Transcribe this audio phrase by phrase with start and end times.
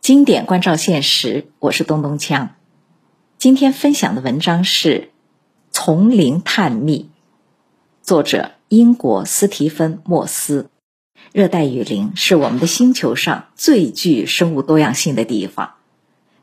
[0.00, 2.48] 经典关照现实，我是东东锵。
[3.36, 4.94] 今天分享的文章是
[5.72, 7.10] 《丛林探秘》，
[8.06, 10.70] 作者英国斯蒂芬·莫斯。
[11.32, 15.74] 热带雨林是我们的星球上最具生物多样性的地方。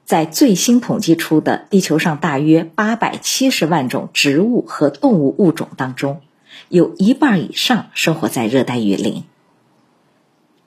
[0.05, 6.21] 在最新统计出的地球上大约八百七十万种植物和动物物种当中，
[6.70, 9.24] 有一半以上生活在热带雨林。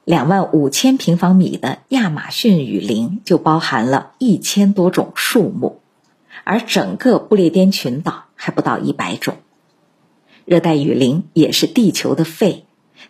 [0.05, 5.81] 两万五千平方米的亚马逊雨林就包含了一千多种树木，
[6.45, 9.37] 而整个不列颠群岛还不到一百种。
[10.45, 12.65] 热带雨林也是地球的肺，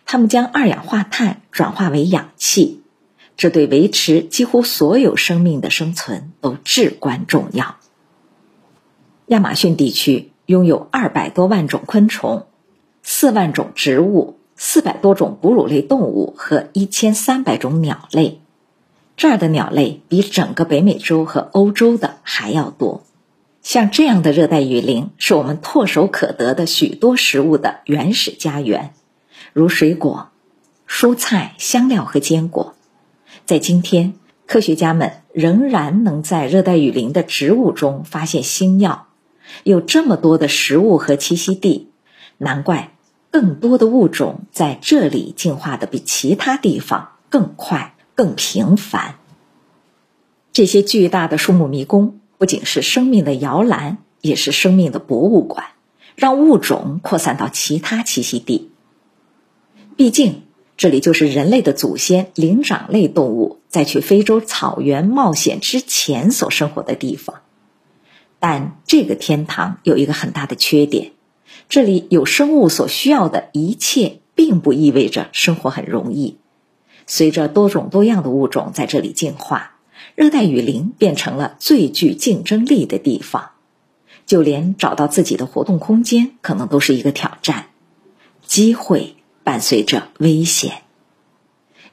[0.05, 2.81] 它们将二氧化碳转化为氧气。
[3.37, 7.77] 这对维持几乎所有生命的生存都至关重要。
[9.27, 12.45] 亚马逊地区拥有二百多万种昆虫、
[13.01, 18.41] 四万种植物、四百多种哺乳类动物和一千三百种鸟类。
[19.17, 23.03] 这儿的鸟类比整个北美洲和欧洲的还要多。
[23.63, 28.93] 像这样的热带雨林是我们唾手可得的许多食物的原始家园，
[29.51, 30.29] 如水果、
[30.87, 32.75] 蔬菜、香料和坚果。
[33.47, 34.13] 在今天，
[34.45, 39.07] 科学家们仍然能在热带雨林的植物中发现新药。
[39.63, 41.89] 有这么多的食物和栖息地，
[42.37, 42.93] 难怪
[43.31, 49.15] 更多的物种在这里进化的比其他地方更快、更频繁。
[50.53, 55.67] 这些巨大的树木迷宫不仅是生命的摇篮，也是生命的博物馆，
[56.15, 58.69] 让物种扩散到其他栖息地。
[59.97, 60.43] 毕竟。
[60.77, 67.41] 这里就是人类的祖先灵长类动物在去非洲草原冒险之前所生活的地方，
[68.39, 71.11] 但这个天堂有一个很大的缺点：
[71.71, 76.37] 这里有生物所需要的一切，并不意味着生活很容易。
[77.07, 79.77] 随着多种多样的物种在这里进化，
[80.15, 83.51] 热带雨林变成了最具竞争力的地方，
[84.25, 87.67] 就连找到自己的活动空间，可能都是一个挑战。
[88.45, 89.15] 机会。
[89.43, 90.83] 伴随着危险，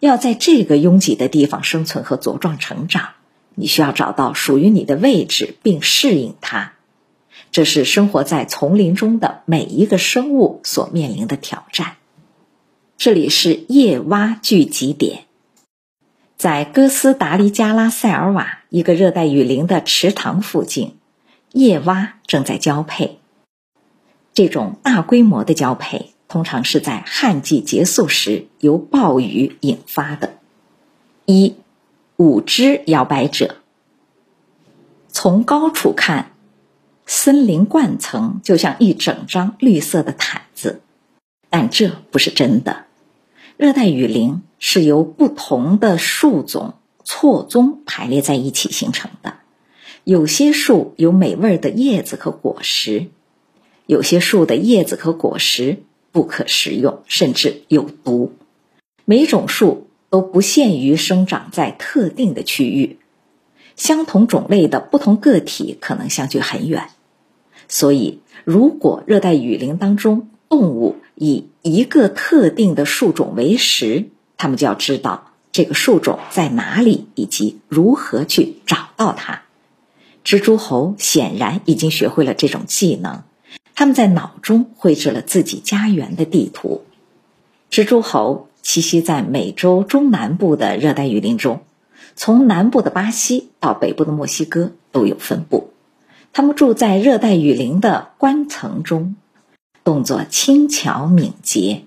[0.00, 3.12] 要在这个拥挤的地方生存和茁壮成长，
[3.54, 6.74] 你需要找到属于你的位置并适应它。
[7.50, 11.96] 这是生活在丛林中的每一个生物所面临的挑战。
[12.96, 15.24] 这里是夜蛙聚集点，
[16.36, 20.96] 在哥斯达黎加拉塞尔瓦一个热带雨林的池塘附近，
[21.52, 23.18] 夜蛙正在交配。
[24.34, 26.12] 这种大规模的交配。
[26.28, 30.34] 通常是在旱季结束时由暴雨引发的。
[31.24, 31.54] 一，
[32.18, 33.56] 五只摇摆者。
[35.08, 36.32] 从高处看，
[37.10, 40.82] 森林冠层就像一整张绿色的毯子，
[41.48, 42.84] 但这不是真的。
[43.56, 46.74] 热带雨林是由不同的树种
[47.04, 49.38] 错综排列在一起形成的。
[50.04, 53.06] 有些树有美味的叶子和果实，
[53.86, 55.82] 有些树的叶子和果实。
[56.10, 58.32] 不可食用，甚至有毒。
[59.04, 62.98] 每种树都不限于生长在特定的区域，
[63.76, 66.88] 相同种类的不同个体可能相距很远。
[67.68, 74.06] 所以，如果热带雨林当中动物以一个特定的树种为食，
[74.38, 79.42] 它们就要知道这个树种在哪里以及如何去找到它。
[80.24, 83.22] 蜘蛛猴显然已经学会了这种技能。
[83.74, 86.82] 他们在脑中绘制了自己家园的地图。
[87.70, 91.60] 蜘蛛猴栖息在美洲中南部的热带雨林中，
[92.16, 95.70] 从南部的巴西到北部的墨西哥都有分布。
[96.32, 99.16] 它们住在热带雨林的冠层中，
[99.82, 101.82] 动作轻巧敏捷，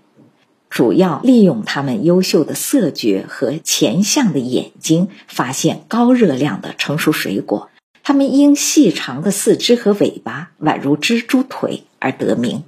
[0.70, 7.70] 主要利用它们优秀的色觉和前向的眼睛发现高热量的成熟水果。
[8.04, 12.64] 它们因细长的四肢和尾巴宛如蜘蛛腿而得名，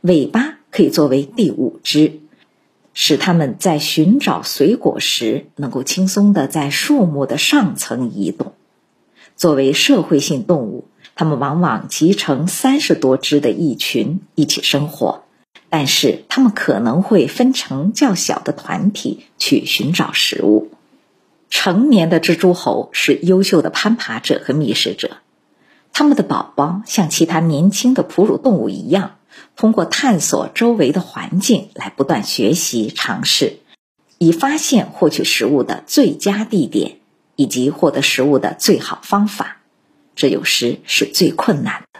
[0.00, 2.20] 尾巴可以作为第五只，
[2.94, 8.54] 使它们在寻找水果时能够轻松地在树木的上层移动。
[9.36, 15.24] 作为社会性动物，它们往往集成三十多只的一群一起生活，
[15.68, 20.70] 但是它们可能会分成较小的团体去寻找食物。
[21.50, 25.18] 成年的蜘蛛猴是优秀的攀爬者和觅食者，
[25.92, 29.16] 它们的宝宝像其他年轻的哺乳动物一样，
[29.54, 33.58] 通过探索周围的环境来不断学习尝试，
[34.16, 36.96] 以发现获取食物的最佳地点
[37.36, 39.58] 以及获得食物的最好方法。
[40.22, 41.98] 这有时是最困难的，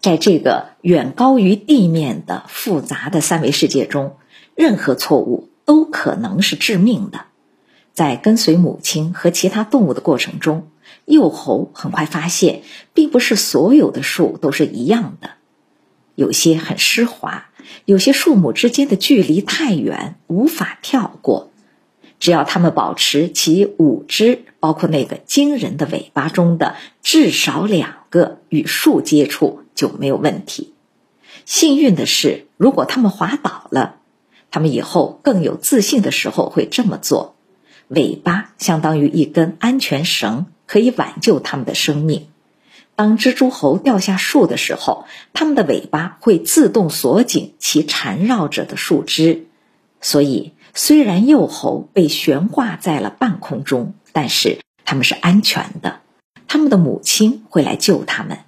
[0.00, 4.14] 在这个远高于地面的复杂的三维世界中，
[4.54, 7.22] 任何错误都可能是致命的。
[7.92, 10.68] 在跟随母亲和其他动物的过程中，
[11.06, 15.30] 幼猴很快发现，并不是所有的树都是一样的，
[16.14, 17.48] 有些很湿滑，
[17.84, 21.50] 有些树木之间的距离太远，无法跳过。
[22.24, 30.72] 只要它们保持其五只，包括那个惊人的尾巴中的至少两个与树接触，就没有问题。
[31.44, 33.96] 幸运的是，如果它们滑倒了，
[34.50, 37.34] 它们以后更有自信的时候会这么做。
[37.88, 42.28] 尾巴相当于一根安全绳，可以挽救它们的生命。
[42.96, 45.04] 当蜘蛛猴掉下树的时候，
[45.34, 49.44] 它们的尾巴会自动锁紧其缠绕着的树枝。
[50.04, 56.00] 所以，虽然幼猴被悬挂在了半空中，但是它们是安全的。
[56.46, 58.40] 它们的母亲会来救它们，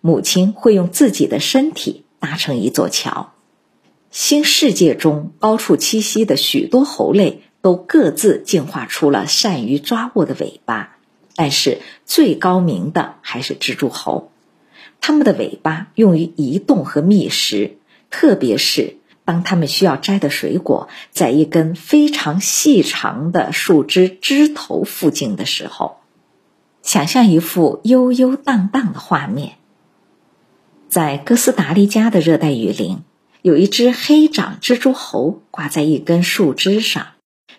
[0.00, 3.34] 母亲会用自己的身体搭成一座桥。
[4.10, 7.42] 新世界中高处栖息的许多猴类。
[7.62, 10.98] 都各自进化出了善于抓握的尾巴，
[11.34, 14.30] 但是最高明的还是蜘蛛猴。
[15.00, 17.78] 它们的尾巴用于移动和觅食，
[18.08, 25.98] 特别是当他们需要摘的水果在一根非常细长的树枝枝头附近的时候。
[26.80, 29.56] 想象一幅悠悠荡荡的画面，
[30.88, 33.00] 在哥斯达黎加的热带雨林，
[33.42, 37.08] 有一只黑掌蜘蛛猴挂在一根树枝上。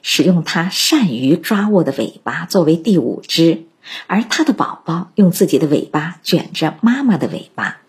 [0.02, 3.64] 使用它善于抓握的尾巴作为第五只，
[4.06, 7.82] 而它的宝宝用自己的尾巴卷着妈妈的尾巴。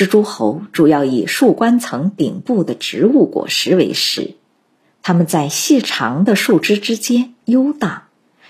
[0.00, 4.32] 蜘蛛猴主要以树冠层顶部的植物果实为食，
[5.02, 8.04] 它们在细长的树枝之间游荡，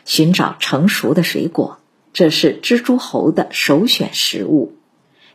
[0.04, 1.80] 寻找成熟的水果，
[2.12, 4.76] 这是蜘蛛猴的首选食物。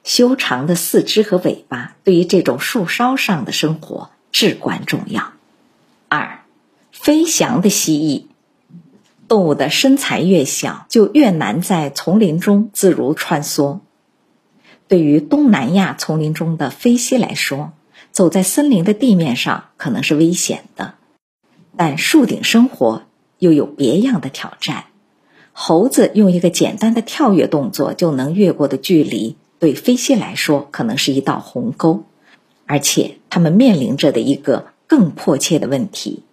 [0.06, 5.34] 修长的四肢和尾巴对于这种树梢上的生活至关重要。
[6.08, 6.40] 二。
[6.94, 8.28] 飞翔的蜥蜴，
[9.28, 13.80] 动物的身材越小，就越难在丛林中自如穿梭。
[14.88, 17.74] 对于东南亚丛林中的飞蜥来说，
[18.12, 20.94] 走在森林的地面上可能是危险的，
[21.76, 23.04] 但树顶生活
[23.40, 24.86] 又有别样的挑战。
[25.52, 32.04] 猴子用一个简单的跳跃动作就能越过的距离，对飞蜥来说可能是一道鸿沟，
[32.66, 36.24] 而且它们面临着的一个更迫切的问题。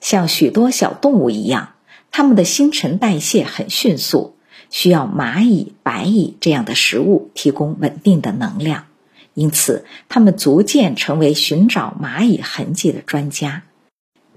[0.00, 1.74] 像许多小动物一样，
[2.10, 4.34] 它们的新陈代谢很迅速，
[4.70, 8.86] 需要蚂蚁、白蚁这样的食物提供稳定的能量，
[9.34, 13.62] 因此它们逐渐成为寻找蚂蚁痕迹的专家。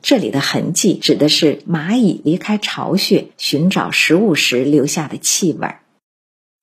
[0.02, 5.76] 这里的痕迹指的是蚂蚁离开巢穴寻找食物时留下的气味。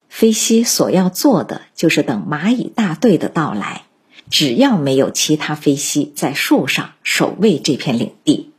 [0.09, 3.83] 飞蜥所要做的就是等蚂蚁大队的到来，
[4.31, 8.53] 只要没有其他飞蜥在树上守卫这片领地。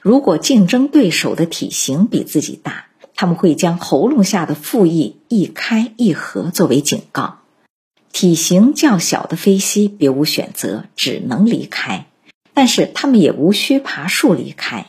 [0.00, 7.38] 如果竞争对手的体型比自己大，他们会将喉咙下的腹翼一开一合作为警告。
[8.12, 12.06] 体型较小的飞蜥别无选择，只能离开。
[12.54, 14.88] 但是它们也无需爬树离开，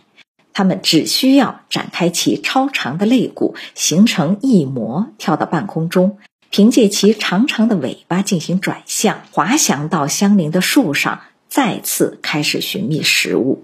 [0.51, 6.17] 它们只需要展开其超长的肋骨，形成翼膜，跳到半空中，
[6.49, 13.63] 凭借其长长的尾巴进行转向，滑翔到相邻的树上，再次开始寻觅食物。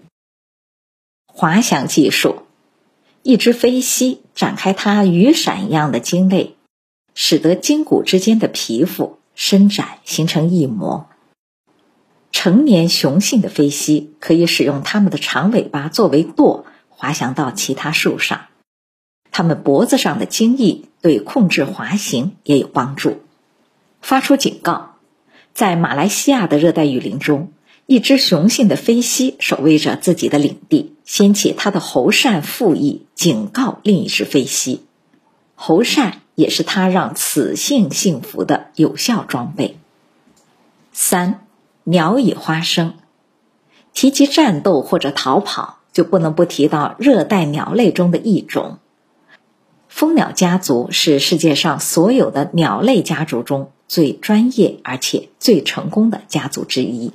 [1.27, 2.43] 滑翔技术，
[3.29, 6.55] 一只飞蜥展开它羽伞一样的茎肋，
[7.13, 11.05] 使得筋骨之间的皮肤伸展形成翼膜。
[12.31, 18.47] 成年雄性的飞蜥可以使用它们的长尾巴作为舵，滑翔到其他树上。
[19.29, 23.21] 它们脖子上的精翼对控制滑行也有帮助。
[24.01, 24.95] 发出警告，
[25.53, 27.53] 在马来西亚的热带雨林中。
[27.91, 34.83] 一只雄性的飞蜥守卫着自己的领地，掀起它的喉扇复翼，警告另一只飞蜥。
[35.55, 39.79] 喉扇也是它让雌性幸福的有效装备。
[40.93, 41.47] 三，
[41.83, 42.93] 鸟语花生。
[43.91, 48.77] 提及战斗或者逃跑，就不能不提到热带鸟类中的一种——
[49.89, 57.13] 蜂鸟家族，是世界上所有的鸟类家族中最专业而且最成功的家族之一。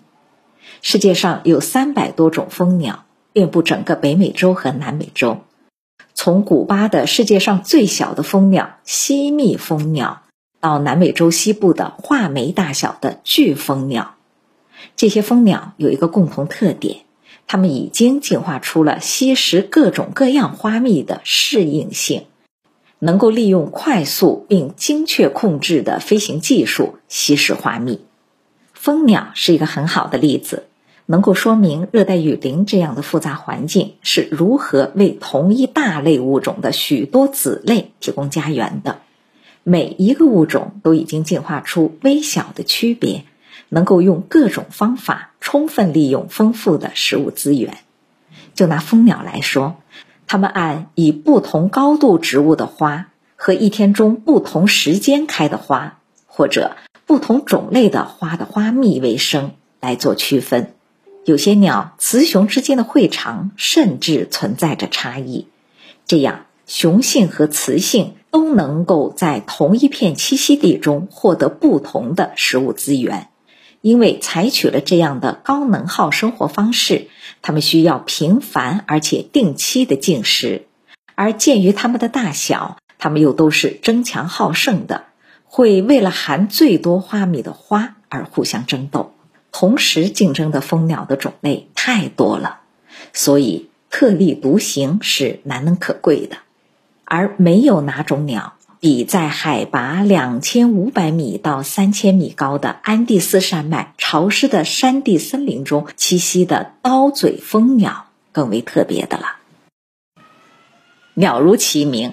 [0.87, 5.39] 世界上有三百多种蜂鸟，遍布整个北美洲和南美洲。
[6.13, 10.21] 从古巴的世界上最小的蜂鸟西密蜂鸟，
[10.61, 14.17] 到南美洲西部的画眉大小的巨蜂鸟，
[14.95, 16.99] 这些蜂鸟有一个共同特点：
[17.47, 22.27] 它们已经进化出了吸食各种各样花蜜的适应性，
[22.99, 28.05] 能够利用快速并精确控制的飞行技术吸食花蜜。
[28.75, 30.65] 蜂鸟是一个很好的例子。
[31.07, 38.99] 能够说明热带雨林这样的复杂环境是如何为同一大类物种的许多子类提供家园的。
[39.63, 43.25] 每一个物种都已经进化出微小的区别，
[43.69, 47.79] 能够用各种方法充分利用丰富的食物资源。
[48.55, 49.77] 就拿蜂鸟来说，
[50.27, 60.74] 它们按以不同高度植物的花和一天中不同时间开的花，或者不同种类的花的花蜜为生来做区分。
[61.25, 65.49] 有些鸟雌雄之间的会长甚至存在着差异，
[66.07, 73.29] 这样雄性和雌性都能够在同一片栖息地中获得不同的食物资源。
[73.81, 77.09] 因为采取了这样的高能耗生活方式，
[77.41, 80.67] 它们需要频繁而且定期的进食，
[81.15, 85.05] 而鉴于它们的大小，它们又都是争强好胜的，
[85.45, 89.14] 会为了含最多花蜜的花而互相争斗。
[89.57, 92.63] 同时竞争的蜂鸟的种类太多了，
[93.13, 96.39] 所以特立独行是难能可贵的，
[97.05, 98.55] 而没有哪种鸟。
[98.81, 109.37] 比在海拔两千五百米到三千米高的安第斯山脉潮湿的山地森林中栖息的刀嘴蜂鸟更为特别的了。
[111.15, 112.13] 鸟如其名，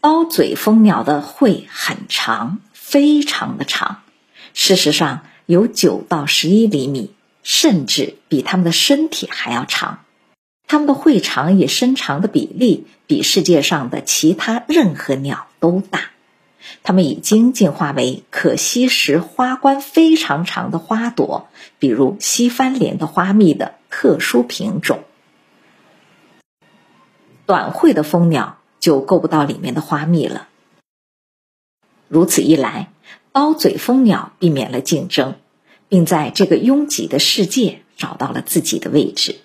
[0.00, 4.02] 刀嘴蜂鸟的喙很长，非常的长，
[4.52, 10.04] 事实上有九到十一厘米，甚至比它们的身体还要长。
[10.66, 16.10] 它们的喙长与身长的比例比世界上的其他任何鸟都大，
[16.82, 21.48] 它们已经进化为可吸食花冠非常长的花朵，
[21.78, 25.04] 比如西番莲的花蜜的特殊品种。
[27.44, 30.48] 短喙的蜂鸟就够不到里面的花蜜了。
[32.08, 32.90] 如此一来，
[33.34, 35.34] 刀嘴蜂鸟避免了竞争，
[35.88, 39.40] 并在这个拥挤的世界找到了自己的位置。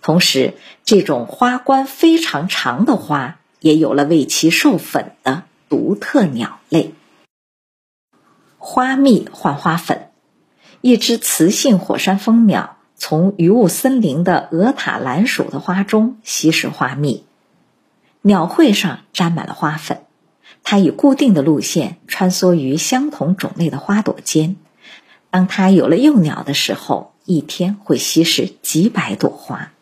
[0.00, 0.54] 同时，
[0.84, 6.94] 这种花冠非常长的花也有了为其授粉的独特鸟类。
[8.56, 10.12] 花蜜换花粉，
[10.80, 17.24] 一只雌性火山蜂鸟从云雾森林的鹅塔兰属的花中吸食花蜜，
[18.20, 20.02] 鸟喙上沾满了花粉，
[20.64, 24.56] 它以固定的路线穿梭于相同种类的花朵间。
[25.30, 29.72] 当它有了幼鸟的时候，一天会吸食几百朵花。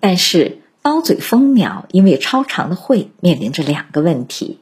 [0.00, 4.60] 但是，刀嘴蜂鸟因为超长的喙，面临着两个问题：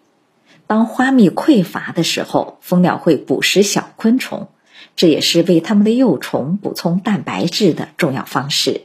[0.67, 4.49] 当花蜜匮乏的时候，蜂鸟会捕食小昆虫，
[4.97, 8.83] 这也是为它们的幼虫补充蛋白质的重要方式。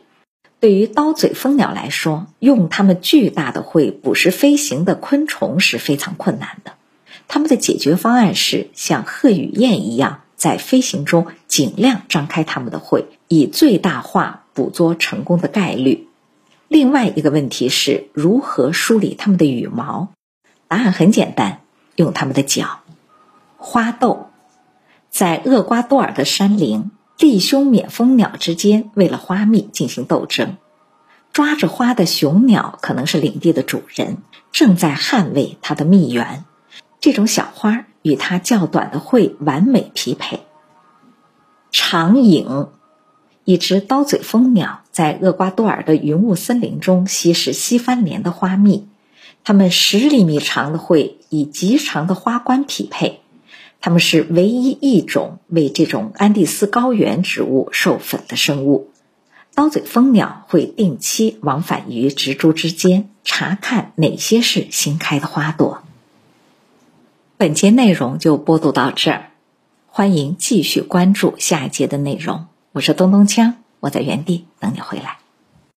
[0.60, 6.74] 对于刀嘴蜂鸟来说，用它们巨大的喙捕食飞行的昆虫是非常困难的。
[7.30, 16.08] 它们的解决方案是像鹤羽燕一样，在飞行中尽量张开它们的喙，以最大化捕捉成功的概率。
[16.68, 20.10] 另外一个问题是如何梳理它们的羽毛？
[20.68, 21.62] 答案很简单，
[21.96, 22.82] 用它们的脚。
[23.58, 24.30] 花豆
[25.10, 30.56] 在厄瓜多尔的山林，弟兄冕蜂鸟之间为了花蜜进行斗争。
[31.34, 34.20] 抓着花的雄鸟可能是领地的主人，
[34.54, 36.46] 正在捍卫它的蜜源。
[37.02, 40.40] 这种小花与它较短的喙完美匹配。
[41.72, 42.70] 长影。
[43.44, 48.88] 一只刀嘴蜂鸟在厄瓜多尔的云雾森林中吸食西番莲的花蜜，
[49.44, 53.22] 它们十厘米长的喙以极长的花冠匹配，
[53.82, 58.92] 它们是唯一一种为这种安第斯高原植物授粉的生物。
[59.56, 65.82] 刀嘴蜂鸟会定期往返于植株之间，查看哪些是新开的花朵。
[67.38, 69.32] 本节内容就播读到这儿，
[69.88, 72.48] 欢迎继续关注下一节的内容。
[72.74, 75.19] 我是东东锵，我在原地等你回来。